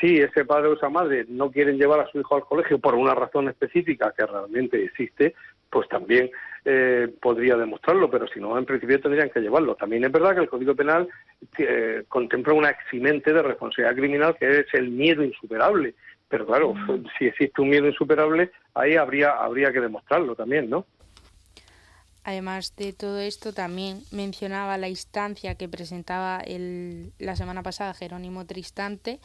Si 0.02 0.18
ese 0.18 0.44
padre 0.46 0.70
o 0.70 0.74
esa 0.74 0.90
madre 0.90 1.26
no 1.28 1.52
quieren 1.52 1.78
llevar 1.78 2.00
a 2.00 2.08
su 2.08 2.20
hijo 2.20 2.36
al 2.36 2.46
colegio 2.46 2.80
por 2.80 2.96
una 2.96 3.14
razón 3.14 3.48
específica 3.48 4.14
que 4.18 4.26
realmente 4.26 4.84
existe, 4.84 5.36
pues 5.70 5.88
también 5.88 6.32
eh, 6.66 7.14
podría 7.22 7.58
demostrarlo, 7.58 8.10
pero 8.10 8.28
si 8.28 8.40
no, 8.40 8.58
en 8.58 8.66
principio 8.66 9.00
tendrían 9.00 9.30
que 9.30 9.42
llevarlo. 9.42 9.76
También 9.76 10.06
es 10.06 10.12
verdad 10.12 10.34
que 10.34 10.42
el 10.42 10.50
Código 10.50 10.76
Penal 10.76 11.10
eh, 11.58 12.04
contempla 12.08 12.54
una 12.54 12.70
eximente 12.70 13.34
de 13.34 13.42
responsabilidad 13.42 13.96
criminal 13.96 14.38
que 14.38 14.60
es 14.60 14.74
el 14.74 14.90
miedo 14.90 15.24
insuperable. 15.24 15.96
Pero 16.30 16.46
claro, 16.46 16.74
mm. 16.74 17.06
si 17.20 17.26
existe 17.26 17.62
un 17.62 17.70
miedo 17.70 17.88
insuperable, 17.88 18.52
ahí 18.74 18.96
habría, 18.96 19.32
habría 19.32 19.72
que 19.72 19.82
demostrarlo 19.82 20.36
también, 20.36 20.70
¿no? 20.70 20.86
Además 22.26 22.74
de 22.78 22.94
todo 22.94 23.20
esto, 23.20 23.54
también 23.54 24.00
mencionaba 24.12 24.78
la 24.78 24.88
instancia 24.88 25.56
que 25.56 25.68
presentaba 25.68 26.40
el, 26.40 27.12
la 27.20 27.36
semana 27.36 27.64
pasada 27.64 27.94
Jerónimo 27.94 28.46
Tristante 28.46 29.20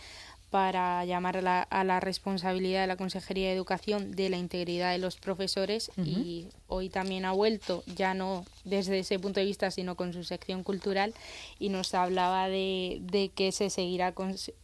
para 0.51 1.05
llamar 1.05 1.37
a 1.37 1.85
la, 1.85 2.01
responsabilidad 2.01 2.81
de 2.83 2.87
la 2.87 2.97
Consejería 2.97 3.49
de 3.49 3.55
Educación 3.55 4.13
de 4.13 4.31
la 4.31 4.39
integridad 4.39 4.93
de 4.93 4.99
los 4.99 5.17
profesores 5.17 5.91
y 5.97 6.49
hoy 6.69 6.89
también 6.89 7.25
ha 7.25 7.33
vuelto, 7.33 7.83
ya 7.95 8.15
no 8.15 8.45
desde 8.65 8.99
ese 9.01 9.19
punto 9.19 9.41
de 9.41 9.47
vista, 9.47 9.71
sino 9.71 9.95
con 9.95 10.13
su 10.13 10.25
sección 10.25 10.63
cultural 10.63 11.13
y 11.59 11.69
nos 11.69 11.93
hablaba 11.95 12.49
de, 12.49 12.99
de 13.03 13.29
que 13.29 13.53
se 13.53 13.69
seguirá 13.69 14.15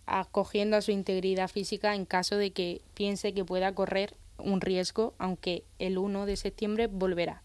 acogiendo 0.06 0.76
a 0.76 0.82
su 0.82 0.90
integridad 0.90 1.48
física 1.48 1.94
en 1.94 2.06
caso 2.06 2.36
de 2.36 2.52
que 2.52 2.80
piense 2.94 3.34
que 3.34 3.44
pueda 3.44 3.74
correr 3.74 4.14
un 4.38 4.60
riesgo, 4.60 5.14
aunque 5.18 5.64
el 5.78 5.98
1 5.98 6.26
de 6.26 6.36
septiembre 6.36 6.86
volverá. 6.86 7.42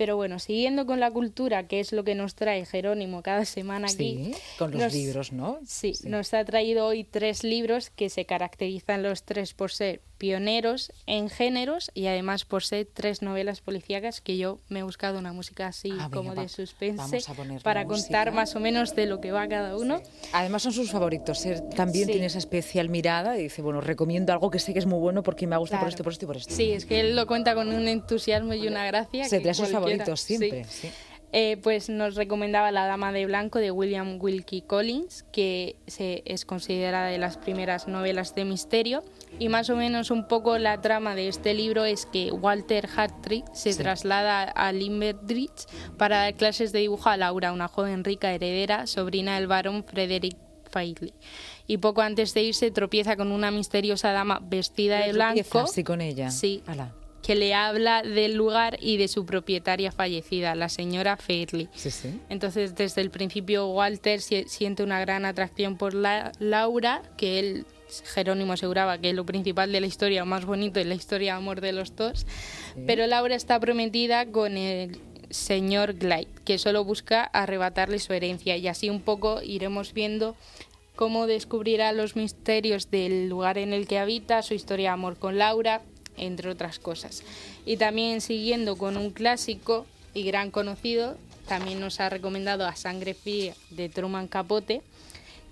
Pero 0.00 0.16
bueno, 0.16 0.38
siguiendo 0.38 0.86
con 0.86 0.98
la 0.98 1.10
cultura, 1.10 1.68
que 1.68 1.78
es 1.78 1.92
lo 1.92 2.04
que 2.04 2.14
nos 2.14 2.34
trae 2.34 2.64
Jerónimo 2.64 3.22
cada 3.22 3.44
semana 3.44 3.86
aquí. 3.86 4.32
Sí, 4.32 4.34
con 4.58 4.70
los 4.70 4.94
libros, 4.94 5.30
¿no? 5.30 5.58
sí, 5.66 5.92
nos 6.04 6.32
ha 6.32 6.42
traído 6.42 6.86
hoy 6.86 7.04
tres 7.04 7.44
libros 7.44 7.90
que 7.90 8.08
se 8.08 8.24
caracterizan 8.24 9.02
los 9.02 9.24
tres 9.24 9.52
por 9.52 9.70
ser 9.72 10.00
pioneros 10.20 10.92
en 11.06 11.30
géneros 11.30 11.90
y 11.94 12.06
además 12.06 12.44
por 12.44 12.62
ser 12.62 12.86
tres 12.92 13.22
novelas 13.22 13.62
policíacas 13.62 14.20
que 14.20 14.36
yo 14.36 14.58
me 14.68 14.80
he 14.80 14.82
buscado 14.82 15.18
una 15.18 15.32
música 15.32 15.66
así 15.66 15.90
ah, 15.98 16.10
como 16.12 16.34
de 16.34 16.50
suspense 16.50 17.22
para 17.62 17.86
contar 17.86 18.30
más 18.30 18.54
o 18.54 18.60
menos 18.60 18.94
de 18.94 19.06
lo 19.06 19.22
que 19.22 19.32
va 19.32 19.48
cada 19.48 19.78
uno. 19.78 20.02
Además 20.34 20.62
son 20.62 20.74
sus 20.74 20.90
favoritos, 20.90 21.46
él 21.46 21.62
también 21.74 22.06
tiene 22.06 22.26
esa 22.26 22.36
especial 22.36 22.90
mirada 22.90 23.38
y 23.38 23.44
dice, 23.44 23.62
bueno, 23.62 23.80
recomiendo 23.80 24.34
algo 24.34 24.50
que 24.50 24.58
sé 24.58 24.74
que 24.74 24.78
es 24.78 24.84
muy 24.84 24.98
bueno 24.98 25.22
porque 25.22 25.46
me 25.46 25.54
ha 25.54 25.58
gustado 25.58 25.80
por 25.80 25.88
esto, 25.88 26.04
por 26.04 26.12
esto 26.12 26.26
y 26.26 26.28
por 26.28 26.36
esto. 26.36 26.54
Sí, 26.54 26.70
es 26.72 26.84
que 26.84 27.00
él 27.00 27.16
lo 27.16 27.26
cuenta 27.26 27.54
con 27.54 27.68
un 27.72 27.88
entusiasmo 27.88 28.52
y 28.52 28.68
una 28.68 28.84
gracia. 28.84 29.24
Se 29.24 29.40
trae 29.40 29.54
sus 29.54 29.70
favoritos 29.70 29.89
siempre. 30.16 30.64
Sí. 30.64 30.90
Eh, 31.32 31.58
pues 31.62 31.88
nos 31.88 32.16
recomendaba 32.16 32.72
La 32.72 32.86
Dama 32.86 33.12
de 33.12 33.24
Blanco 33.24 33.60
de 33.60 33.70
William 33.70 34.18
Wilkie 34.20 34.62
Collins, 34.62 35.24
que 35.32 35.76
se, 35.86 36.22
es 36.26 36.44
considerada 36.44 37.06
de 37.06 37.18
las 37.18 37.36
primeras 37.36 37.86
novelas 37.86 38.34
de 38.34 38.44
misterio. 38.44 39.04
Y 39.38 39.48
más 39.48 39.70
o 39.70 39.76
menos 39.76 40.10
un 40.10 40.26
poco 40.26 40.58
la 40.58 40.80
trama 40.80 41.14
de 41.14 41.28
este 41.28 41.54
libro 41.54 41.84
es 41.84 42.04
que 42.06 42.32
Walter 42.32 42.88
Hartree 42.96 43.44
se 43.52 43.74
traslada 43.76 44.42
a 44.42 44.72
Limerick 44.72 45.52
para 45.96 46.22
dar 46.22 46.34
clases 46.34 46.72
de 46.72 46.80
dibujo 46.80 47.08
a 47.08 47.16
Laura, 47.16 47.52
una 47.52 47.68
joven 47.68 48.02
rica 48.02 48.32
heredera, 48.32 48.88
sobrina 48.88 49.36
del 49.36 49.46
barón 49.46 49.84
Frederick 49.84 50.36
Fairley. 50.68 51.14
Y 51.68 51.76
poco 51.76 52.00
antes 52.00 52.34
de 52.34 52.42
irse 52.42 52.72
tropieza 52.72 53.16
con 53.16 53.30
una 53.30 53.52
misteriosa 53.52 54.10
dama 54.10 54.40
vestida 54.42 55.06
de 55.06 55.12
blanco. 55.12 55.68
Sí, 55.68 55.84
con 55.84 56.00
ella. 56.00 56.32
Sí 56.32 56.60
que 57.30 57.36
le 57.36 57.54
habla 57.54 58.02
del 58.02 58.34
lugar 58.34 58.76
y 58.80 58.96
de 58.96 59.06
su 59.06 59.24
propietaria 59.24 59.92
fallecida, 59.92 60.56
la 60.56 60.68
señora 60.68 61.16
Fairley. 61.16 61.68
Entonces, 62.28 62.74
desde 62.74 63.02
el 63.02 63.10
principio, 63.10 63.68
Walter 63.68 64.20
siente 64.20 64.82
una 64.82 64.98
gran 64.98 65.24
atracción 65.24 65.76
por 65.76 65.94
la 65.94 66.32
Laura, 66.40 67.02
que 67.16 67.38
él, 67.38 67.66
Jerónimo, 68.14 68.54
aseguraba 68.54 68.98
que 68.98 69.10
es 69.10 69.14
lo 69.14 69.24
principal 69.24 69.70
de 69.70 69.80
la 69.80 69.86
historia, 69.86 70.24
más 70.24 70.44
bonito, 70.44 70.80
es 70.80 70.86
la 70.86 70.96
historia 70.96 71.34
de 71.34 71.38
amor 71.38 71.60
de 71.60 71.70
los 71.70 71.94
dos. 71.94 72.26
Pero 72.84 73.06
Laura 73.06 73.36
está 73.36 73.60
prometida 73.60 74.26
con 74.26 74.56
el 74.56 74.98
señor 75.30 75.94
Glide, 75.94 76.26
que 76.44 76.58
solo 76.58 76.82
busca 76.82 77.22
arrebatarle 77.22 78.00
su 78.00 78.12
herencia. 78.12 78.56
Y 78.56 78.66
así 78.66 78.90
un 78.90 79.02
poco 79.02 79.40
iremos 79.40 79.92
viendo 79.92 80.34
cómo 80.96 81.28
descubrirá 81.28 81.92
los 81.92 82.16
misterios 82.16 82.90
del 82.90 83.28
lugar 83.28 83.56
en 83.56 83.72
el 83.72 83.86
que 83.86 84.00
habita, 84.00 84.42
su 84.42 84.54
historia 84.54 84.88
de 84.88 84.94
amor 84.94 85.16
con 85.16 85.38
Laura, 85.38 85.82
entre 86.16 86.50
otras 86.50 86.78
cosas. 86.78 87.22
Y 87.64 87.76
también 87.76 88.20
siguiendo 88.20 88.76
con 88.76 88.96
un 88.96 89.10
clásico 89.10 89.86
y 90.14 90.24
gran 90.24 90.50
conocido, 90.50 91.16
también 91.46 91.80
nos 91.80 92.00
ha 92.00 92.08
recomendado 92.08 92.66
A 92.66 92.76
Sangre 92.76 93.14
Fría 93.14 93.54
de 93.70 93.88
Truman 93.88 94.28
Capote, 94.28 94.82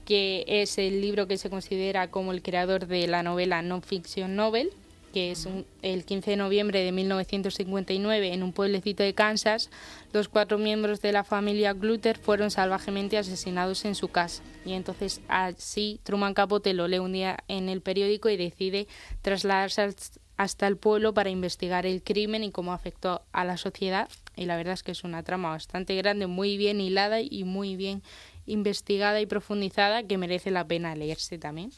que 0.05 0.45
es 0.47 0.79
el 0.79 1.01
libro 1.01 1.27
que 1.27 1.37
se 1.37 1.51
considera 1.51 2.11
como 2.11 2.33
el 2.33 2.43
creador 2.43 2.87
de 2.87 3.07
la 3.07 3.23
novela 3.23 3.63
non-fiction 3.63 4.37
novel, 4.37 4.71
que 5.13 5.33
es 5.33 5.49
el 5.83 6.05
15 6.05 6.31
de 6.31 6.37
noviembre 6.37 6.85
de 6.85 6.93
1959 6.93 8.33
en 8.33 8.43
un 8.43 8.53
pueblecito 8.53 9.03
de 9.03 9.15
Kansas, 9.15 9.71
los 10.13 10.29
cuatro 10.29 10.59
miembros 10.59 11.01
de 11.01 11.13
la 11.13 11.25
familia 11.25 11.73
Gluter 11.73 12.19
fueron 12.19 12.51
salvajemente 12.51 13.19
asesinados 13.19 13.85
en 13.85 13.95
su 13.95 14.09
casa. 14.09 14.43
Y 14.65 14.75
entonces 14.75 15.21
así 15.29 16.01
Truman 16.05 16.35
Capote 16.35 16.75
lo 16.75 16.89
lee 16.89 16.99
un 16.99 17.13
día 17.13 17.43
en 17.49 17.69
el 17.69 17.81
periódico 17.81 18.29
y 18.29 18.37
decide 18.37 18.87
trasladarse 19.23 19.95
hasta 20.39 20.69
el 20.69 20.77
pueblo 20.77 21.13
para 21.13 21.31
investigar 21.31 21.85
el 21.85 22.01
crimen 22.01 22.45
y 22.45 22.53
cómo 22.53 22.73
afectó 22.73 23.23
a 23.33 23.45
la 23.45 23.57
sociedad. 23.57 24.09
Y 24.37 24.47
la 24.47 24.57
verdad 24.57 24.75
es 24.75 24.85
que 24.85 24.93
es 24.93 25.03
una 25.03 25.25
trama 25.25 25.51
bastante 25.51 25.97
grande, 25.97 26.29
muy 26.29 26.57
bien 26.57 26.81
hilada 26.81 27.21
y 27.21 27.43
muy 27.43 27.75
bien 27.75 28.03
investigada 28.47 29.21
y 29.21 29.27
profundizada 29.27 30.05
que 30.05 30.17
merece 30.17 30.53
la 30.53 30.65
pena 30.65 30.95
leerse 30.95 31.39
también. 31.39 31.73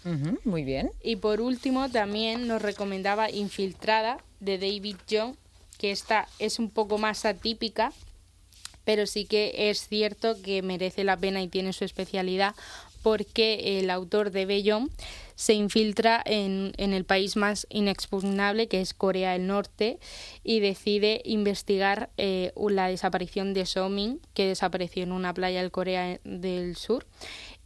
muy 0.44 0.62
bien. 0.62 0.90
Y 1.02 1.16
por 1.16 1.40
último 1.40 1.88
también 1.88 2.46
nos 2.46 2.60
recomendaba 2.60 3.30
Infiltrada 3.30 4.18
de 4.40 4.58
David 4.58 4.96
Young, 5.08 5.34
que 5.78 5.90
esta 5.90 6.28
es 6.38 6.58
un 6.58 6.68
poco 6.68 6.98
más 6.98 7.24
atípica, 7.24 7.94
pero 8.84 9.06
sí 9.06 9.24
que 9.24 9.70
es 9.70 9.88
cierto 9.88 10.40
que 10.42 10.60
merece 10.60 11.02
la 11.02 11.16
pena 11.16 11.42
y 11.42 11.48
tiene 11.48 11.72
su 11.72 11.84
especialidad 11.84 12.54
porque 13.02 13.78
el 13.78 13.90
autor 13.90 14.30
de 14.30 14.46
Bellón 14.46 14.90
se 15.34 15.54
infiltra 15.54 16.22
en, 16.26 16.72
en, 16.76 16.92
el 16.92 17.04
país 17.04 17.36
más 17.36 17.66
inexpugnable, 17.70 18.68
que 18.68 18.82
es 18.82 18.92
Corea 18.92 19.32
del 19.32 19.46
Norte, 19.46 19.98
y 20.44 20.60
decide 20.60 21.22
investigar 21.24 22.10
eh, 22.18 22.52
la 22.56 22.88
desaparición 22.88 23.54
de 23.54 23.64
Somin, 23.64 24.20
que 24.34 24.46
desapareció 24.46 25.02
en 25.02 25.12
una 25.12 25.32
playa 25.32 25.62
del 25.62 25.70
Corea 25.70 26.20
del 26.24 26.76
Sur 26.76 27.06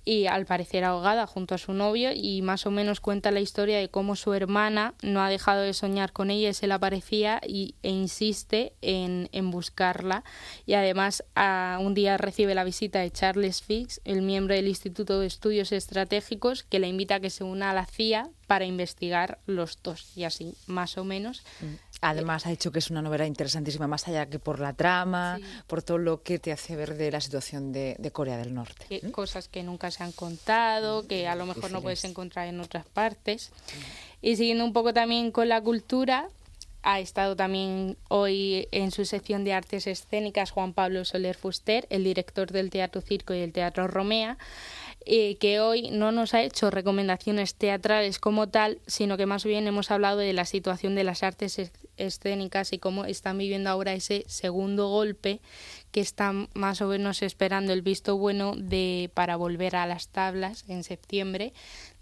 y 0.05 0.27
al 0.27 0.47
parecer 0.47 0.85
ahogada 0.85 1.27
junto 1.27 1.55
a 1.55 1.59
su 1.59 1.73
novio 1.73 2.11
y 2.15 2.43
más 2.43 2.67
o 2.67 2.71
menos 2.71 3.01
cuenta 3.01 3.31
la 3.31 3.41
historia 3.41 3.79
de 3.79 3.89
cómo 3.89 4.17
su 4.17 4.35
hermana 4.35 4.95
no 5.03 5.23
ha 5.23 5.31
dejado 5.31 5.63
de 5.63 5.73
soñar 5.73 6.13
con 6.13 6.31
ella 6.31 6.51
y 6.51 6.55
se 6.55 6.67
le 6.67 6.75
aparecía 6.75 7.41
y, 7.47 7.75
e 7.83 7.91
insiste 7.91 8.75
en, 8.83 9.29
en 9.33 9.51
buscarla 9.51 10.25
y 10.67 10.75
además 10.75 11.25
a, 11.35 11.79
un 11.81 11.95
día 11.95 12.17
recibe 12.17 12.55
la 12.55 12.65
visita 12.65 13.01
de 13.01 13.11
Charles 13.11 13.63
Fix, 13.63 14.01
el 14.05 14.23
miembro 14.23 14.55
del 14.55 14.69
Instituto 14.69 15.21
de 15.21 15.27
Estudios 15.27 15.73
Estratégicos, 15.73 16.63
que 16.63 16.79
le 16.79 16.89
invita 16.89 17.17
a 17.17 17.21
que 17.21 17.31
se 17.31 17.45
una 17.45 17.71
a 17.71 17.75
la 17.75 17.87
CIA 17.87 18.31
para 18.47 18.67
investigar 18.67 19.39
los 19.47 19.83
dos 19.83 20.17
y 20.17 20.25
así 20.25 20.55
más 20.67 20.99
o 20.99 21.05
menos 21.05 21.43
mm. 21.61 21.94
Además, 22.07 22.45
ha 22.45 22.51
dicho 22.51 22.71
que 22.71 22.81
es 22.81 22.91
una 22.91 23.01
novela 23.01 23.27
interesantísima, 23.27 23.87
más 23.87 24.07
allá 24.09 24.27
que 24.27 24.39
por 24.39 24.61
la 24.61 24.75
trama, 24.75 25.41
por 25.67 25.83
todo 25.83 25.97
lo 25.97 26.23
que 26.23 26.39
te 26.39 26.53
hace 26.53 26.77
ver 26.77 26.99
de 26.99 27.11
la 27.11 27.23
situación 27.23 27.73
de, 27.73 28.11
Corea 28.13 28.37
del 28.37 28.53
Norte. 28.53 29.01
Cosas 29.11 29.49
que 29.49 29.63
nunca 29.63 29.91
se 29.91 30.05
han 30.05 30.13
contado, 30.13 31.07
que 31.09 31.27
a 31.27 31.35
lo 31.35 31.47
mejor 31.47 31.71
no 31.71 31.81
puedes 31.81 32.05
encontrar 32.05 32.47
en 32.47 32.61
otras 32.61 32.85
partes. 32.85 33.53
Y 34.21 34.37
siguiendo 34.37 34.67
un 34.67 34.75
poco 34.75 34.93
también 34.93 35.33
con 35.33 35.49
la 35.49 35.63
cultura, 35.63 36.29
ha 36.83 37.01
estado 37.01 37.37
también 37.37 37.97
hoy 38.09 38.69
en 38.71 38.91
su 38.91 39.07
sección 39.07 39.43
de 39.45 39.55
artes 39.55 39.87
escénicas 39.87 40.51
Juan 40.51 40.75
Pablo 40.75 41.07
Soler 41.07 41.37
Fuster, 41.37 41.87
el 41.89 42.05
director 42.05 42.53
del 42.53 42.69
Teatro 42.69 43.01
Circo 43.01 43.33
y 43.33 43.39
el 43.39 43.53
Teatro 43.53 43.89
Romea 43.89 44.37
eh, 45.07 45.37
que 45.37 45.61
hoy 45.61 45.91
no 45.91 46.13
nos 46.13 46.35
ha 46.35 46.43
hecho 46.43 46.71
recomendaciones 46.71 47.55
teatrales 47.55 48.19
como 48.19 48.49
tal, 48.49 48.79
sino 48.87 49.17
que 49.17 49.27
más 49.27 49.45
bien 49.45 49.67
hemos 49.67 49.91
hablado 49.91 50.19
de 50.19 50.33
la 50.33 50.45
situación 50.45 50.95
de 50.95 51.05
las 51.05 51.23
artes 51.23 51.73
escénicas 51.97 52.73
y 52.73 52.79
cómo 52.79 53.05
están 53.05 53.39
viviendo 53.39 53.71
ahora 53.71 53.93
ese 53.93 54.25
segundo 54.27 54.89
golpe 54.89 55.41
que 55.93 56.01
están 56.01 56.49
más 56.55 56.81
o 56.81 56.89
menos 56.89 57.23
esperando 57.23 57.73
el 57.73 57.83
visto 57.83 58.17
bueno 58.17 58.55
de 58.57 59.11
para 59.15 59.37
volver 59.37 59.77
a 59.77 59.87
las 59.87 60.09
tablas 60.09 60.65
en 60.69 60.83
septiembre 60.83 61.53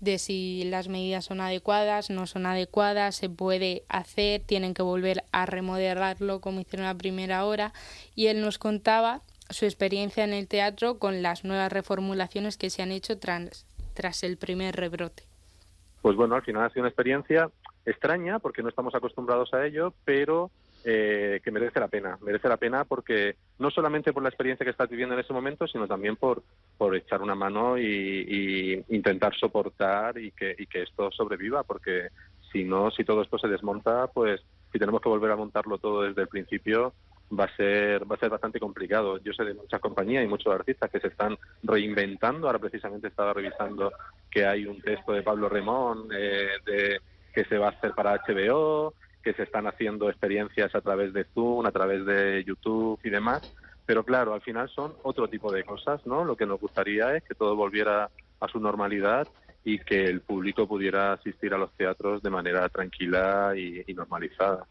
de 0.01 0.19
si 0.19 0.65
las 0.65 0.89
medidas 0.89 1.27
son 1.27 1.41
adecuadas, 1.41 2.11
no 2.11 2.27
son 2.27 2.47
adecuadas, 2.47 3.15
se 3.15 3.29
puede 3.29 3.85
hacer, 3.89 4.41
tienen 4.41 4.75
que 4.75 4.83
volver 4.83 5.25
a 5.31 5.47
remodelarlo 5.47 6.41
como 6.41 6.61
hicieron 6.61 6.89
a 6.89 6.97
primera 6.97 7.45
hora. 7.45 7.73
Y 8.17 8.27
él 8.27 8.41
nos 8.41 8.59
contaba 8.59 9.23
su 9.53 9.65
experiencia 9.65 10.25
en 10.25 10.33
el 10.33 10.49
teatro 10.49 10.99
con 10.99 11.23
las 11.23 11.45
nuevas 11.45 11.73
reformulaciones 11.73 12.57
que 12.57 12.71
se 12.71 12.83
han 12.83 12.91
hecho 12.91 13.19
tras, 13.19 13.67
tras 13.95 14.23
el 14.23 14.37
primer 14.37 14.77
rebrote. 14.77 15.25
Pues 16.01 16.17
bueno, 16.17 16.35
al 16.35 16.43
final 16.43 16.65
ha 16.65 16.71
sido 16.71 16.83
una 16.83 16.89
experiencia 16.89 17.51
extraña 17.87 18.39
porque 18.39 18.63
no 18.63 18.69
estamos 18.69 18.95
acostumbrados 18.95 19.53
a 19.55 19.65
ello, 19.65 19.95
pero 20.05 20.51
eh, 20.85 21.41
que 21.45 21.51
merece 21.51 21.79
la 21.79 21.89
pena. 21.89 22.19
Merece 22.23 22.49
la 22.49 22.57
pena 22.57 22.85
porque 22.85 23.37
no 23.59 23.71
solamente 23.71 24.13
por 24.13 24.23
la 24.23 24.29
experiencia 24.29 24.65
que 24.65 24.71
estás 24.71 24.89
viviendo 24.89 25.15
en 25.15 25.21
ese 25.21 25.33
momento, 25.33 25.67
sino 25.67 25.87
también 25.87 26.17
por, 26.17 26.43
echar 26.97 27.23
una 27.23 27.37
mano 27.37 27.79
y, 27.79 28.85
intentar 28.89 29.35
soportar 29.37 30.19
y 30.19 30.33
que 30.33 30.83
esto 30.83 31.13
sobreviva, 31.13 31.63
porque 31.63 32.09
si 32.53 32.65
no, 32.65 32.91
si 32.91 33.05
todo 33.05 33.23
esto 33.23 33.39
se 33.39 33.49
desmonta, 33.49 34.09
pues 34.09 34.43
si 34.73 34.79
tenemos 34.79 35.01
que 35.01 35.09
volver 35.09 35.31
a 35.31 35.37
montarlo 35.37 35.79
todo 35.79 36.03
desde 36.03 36.23
el 36.23 36.29
principio, 36.29 36.93
va 37.39 37.45
a 37.45 37.57
ser 37.57 38.11
va 38.11 38.17
a 38.17 38.19
ser 38.19 38.31
bastante 38.31 38.61
complicado. 38.61 39.19
Yo 39.19 39.33
sé 39.33 39.45
de 39.45 39.55
muchas 39.55 39.81
compañías 39.81 40.25
y 40.25 40.29
muchos 40.29 40.53
artistas 40.53 40.91
que 40.91 41.01
se 41.01 41.09
están 41.09 41.37
reinventando. 41.63 42.47
Ahora 42.47 42.59
precisamente 42.59 43.09
estaba 43.09 43.33
revisando 43.33 43.93
que 44.31 44.47
hay 44.47 44.67
un 44.67 44.81
texto 44.81 45.13
de 45.13 45.23
Pablo 45.23 45.49
Remón 45.49 46.09
eh, 46.15 46.49
de, 46.65 47.01
que 47.35 47.45
se 47.45 47.59
va 47.59 47.69
a 47.69 47.71
hacer 47.71 47.93
para 47.93 48.21
HBO, 48.27 48.95
que 49.23 49.33
se 49.35 49.45
están 49.45 49.67
haciendo 49.67 50.09
experiencias 50.09 50.75
a 50.75 50.81
través 50.81 51.13
de 51.13 51.25
Zoom, 51.35 51.67
a 51.67 51.73
través 51.73 52.05
de 52.05 52.45
YouTube 52.45 53.01
y 53.03 53.11
demás. 53.11 53.55
Pero 53.87 54.05
claro, 54.05 54.35
al 54.35 54.43
final 54.43 54.69
son 54.69 54.95
otro 55.03 55.29
tipo 55.29 55.53
de 55.53 55.65
cosas, 55.65 56.07
¿no? 56.07 56.25
Lo 56.25 56.37
que 56.37 56.47
nos 56.47 56.61
gustaría 56.61 57.17
es 57.17 57.25
que 57.25 57.35
todo 57.35 57.57
volviera 57.57 58.11
a 58.41 58.49
su 58.49 58.61
normalidad 58.61 59.27
y 59.65 59.79
que 59.79 60.05
el 60.05 60.21
público 60.21 60.67
pudiera 60.67 61.13
asistir 61.13 61.55
a 61.55 61.59
los 61.59 61.73
teatros 61.73 62.23
de 62.23 62.31
manera 62.31 62.69
tranquila 62.69 63.53
y, 63.57 63.83
y 63.87 63.95
normalizada. 63.95 64.67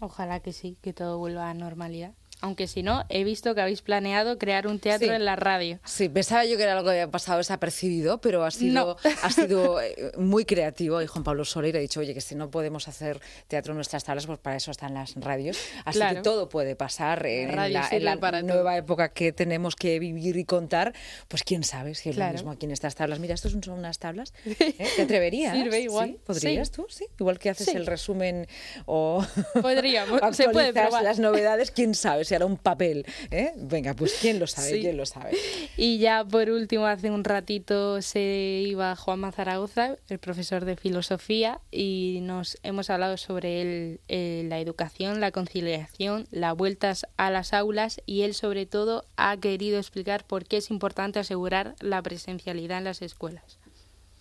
Ojalá 0.00 0.40
que 0.40 0.52
sí, 0.52 0.76
que 0.82 0.92
todo 0.92 1.18
vuelva 1.18 1.50
a 1.50 1.54
normalidad 1.54 2.12
aunque 2.44 2.66
si 2.66 2.82
no, 2.82 3.06
he 3.08 3.24
visto 3.24 3.54
que 3.54 3.62
habéis 3.62 3.80
planeado 3.80 4.36
crear 4.36 4.66
un 4.66 4.78
teatro 4.78 5.14
en 5.14 5.24
la 5.24 5.34
radio. 5.34 5.78
Sí, 5.82 6.10
pensaba 6.10 6.44
yo 6.44 6.58
que 6.58 6.64
era 6.64 6.72
algo 6.72 6.84
que 6.84 6.90
había 6.90 7.10
pasado 7.10 7.38
desapercibido, 7.38 8.20
pero 8.20 8.44
ha 8.44 8.50
sido, 8.50 8.98
ha 9.22 9.30
sido 9.30 9.80
eh, 9.80 10.12
muy 10.18 10.44
creativo. 10.44 11.00
Y 11.00 11.06
Juan 11.06 11.24
Pablo 11.24 11.46
Soler 11.46 11.74
ha 11.78 11.80
dicho, 11.80 12.00
oye, 12.00 12.12
que 12.12 12.20
si 12.20 12.34
no 12.34 12.50
podemos 12.50 12.86
hacer 12.86 13.18
teatro 13.48 13.72
en 13.72 13.76
nuestras 13.76 14.04
tablas, 14.04 14.26
pues 14.26 14.38
para 14.40 14.56
eso 14.56 14.70
están 14.70 14.92
las 14.92 15.14
radios. 15.16 15.58
Así 15.86 15.98
que 16.00 16.16
todo 16.16 16.50
puede 16.50 16.76
pasar 16.76 17.24
en 17.24 17.56
la, 17.56 18.42
nueva 18.42 18.76
época 18.76 19.08
que 19.08 19.32
tenemos 19.32 19.74
que 19.74 19.98
vivir 19.98 20.36
y 20.36 20.44
contar. 20.44 20.92
Pues 21.28 21.44
quién 21.44 21.64
sabe 21.64 21.94
si 21.94 22.10
es 22.10 22.18
lo 22.18 22.30
mismo 22.30 22.50
aquí 22.50 22.66
en 22.66 22.72
estas 22.72 22.94
tablas. 22.94 23.20
Mira, 23.20 23.32
estos 23.32 23.52
son 23.52 23.62
unas 23.70 23.98
tablas. 23.98 24.34
¿eh? 24.44 24.74
¿Te 24.96 25.02
atreverías? 25.02 25.56
Sirve 25.56 25.80
igual. 25.80 26.18
¿Podrías 26.26 26.70
tú? 26.70 26.84
Sí. 26.90 27.06
Igual 27.18 27.38
que 27.38 27.48
haces 27.48 27.68
el 27.68 27.86
resumen 27.86 28.46
o 28.84 29.24
Podríamos. 29.62 30.20
se 30.36 30.50
puede 30.50 30.74
probar. 30.74 31.02
las 31.02 31.18
novedades, 31.18 31.70
quién 31.70 31.94
sabe 31.94 32.26
hará 32.36 32.46
un 32.46 32.56
papel. 32.56 33.06
¿eh? 33.30 33.52
Venga, 33.56 33.94
pues 33.94 34.18
quién 34.20 34.38
lo 34.38 34.46
sabe, 34.46 34.80
quién 34.80 34.96
lo 34.96 35.06
sabe. 35.06 35.32
Y 35.76 35.98
ya 35.98 36.24
por 36.24 36.50
último, 36.50 36.86
hace 36.86 37.10
un 37.10 37.24
ratito 37.24 38.00
se 38.02 38.62
iba 38.66 38.94
Juan 38.96 39.20
Mazaragoza, 39.20 39.96
el 40.08 40.18
profesor 40.18 40.64
de 40.64 40.76
filosofía, 40.76 41.60
y 41.70 42.18
nos 42.22 42.58
hemos 42.62 42.90
hablado 42.90 43.16
sobre 43.16 43.98
eh, 44.08 44.44
la 44.48 44.58
educación, 44.58 45.20
la 45.20 45.30
conciliación, 45.30 46.26
las 46.30 46.56
vueltas 46.56 47.06
a 47.16 47.30
las 47.30 47.52
aulas, 47.52 48.00
y 48.06 48.22
él 48.22 48.34
sobre 48.34 48.66
todo 48.66 49.04
ha 49.16 49.36
querido 49.36 49.78
explicar 49.78 50.24
por 50.26 50.44
qué 50.44 50.58
es 50.58 50.70
importante 50.70 51.18
asegurar 51.18 51.74
la 51.80 52.02
presencialidad 52.02 52.78
en 52.78 52.84
las 52.84 53.02
escuelas 53.02 53.58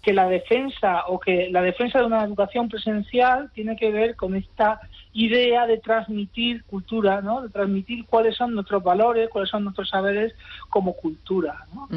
que 0.03 0.13
la 0.13 0.27
defensa 0.27 1.05
o 1.07 1.17
que 1.17 1.49
la 1.49 1.61
defensa 1.61 1.99
de 1.99 2.05
una 2.05 2.25
educación 2.25 2.67
presencial 2.67 3.49
tiene 3.53 3.77
que 3.77 3.89
ver 3.89 4.17
con 4.17 4.35
esta 4.35 4.81
idea 5.13 5.67
de 5.67 5.77
transmitir 5.77 6.63
cultura, 6.65 7.21
¿no? 7.21 7.41
De 7.41 7.49
transmitir 7.49 8.05
cuáles 8.05 8.35
son 8.35 8.53
nuestros 8.53 8.83
valores, 8.83 9.29
cuáles 9.29 9.49
son 9.49 9.63
nuestros 9.63 9.89
saberes 9.89 10.33
como 10.69 10.93
cultura, 10.93 11.65
¿no? 11.73 11.87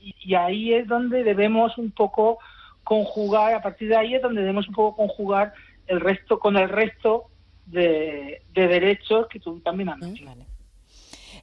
y, 0.00 0.34
ahí 0.34 0.72
es 0.72 0.86
donde 0.86 1.22
debemos 1.22 1.76
un 1.76 1.90
poco 1.90 2.38
conjugar, 2.84 3.54
a 3.54 3.62
partir 3.62 3.88
de 3.88 3.96
ahí 3.96 4.14
es 4.14 4.22
donde 4.22 4.40
debemos 4.40 4.66
un 4.68 4.74
poco 4.74 4.96
conjugar 4.96 5.52
el 5.86 6.00
resto 6.00 6.38
con 6.38 6.56
el 6.56 6.68
resto 6.68 7.26
de, 7.66 8.42
derechos 8.54 9.26
que 9.28 9.40
tú 9.40 9.60
también 9.60 9.90
has 9.90 9.98
mencionado. 9.98 10.49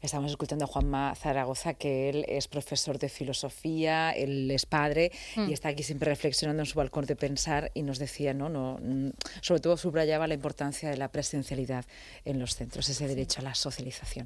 Estamos 0.07 0.31
escuchando 0.31 0.63
a 0.63 0.69
Juanma 0.69 1.13
Zaragoza, 1.15 1.73
que 1.73 2.07
él 2.07 2.23
es 2.29 2.47
profesor 2.47 2.97
de 2.97 3.09
filosofía, 3.09 4.11
él 4.11 4.49
es 4.49 4.65
padre 4.65 5.11
y 5.35 5.39
mm. 5.41 5.51
está 5.51 5.67
aquí 5.67 5.83
siempre 5.83 6.09
reflexionando 6.09 6.61
en 6.61 6.65
su 6.65 6.77
balcón 6.79 7.05
de 7.05 7.17
pensar 7.17 7.71
y 7.73 7.83
nos 7.83 7.99
decía, 7.99 8.33
¿no? 8.33 8.47
no 8.47 8.79
mm, 8.81 9.09
sobre 9.41 9.59
todo 9.59 9.75
subrayaba 9.75 10.25
la 10.25 10.33
importancia 10.33 10.89
de 10.89 10.95
la 10.95 11.09
presencialidad 11.09 11.83
en 12.23 12.39
los 12.39 12.55
centros, 12.55 12.87
ese 12.87 13.05
derecho 13.05 13.41
a 13.41 13.43
la 13.43 13.53
socialización. 13.53 14.25